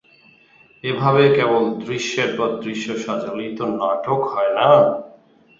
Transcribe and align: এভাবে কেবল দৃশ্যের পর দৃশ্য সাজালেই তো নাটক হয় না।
এভাবে 0.83 1.23
কেবল 1.35 1.63
দৃশ্যের 1.81 2.29
পর 2.37 2.49
দৃশ্য 2.63 2.87
সাজালেই 2.97 3.51
তো 3.55 3.65
নাটক 3.79 4.21
হয় 4.31 4.51
না। 4.57 4.67